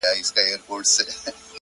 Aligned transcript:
لكه 0.03 0.59
برېښنا! 0.69 1.33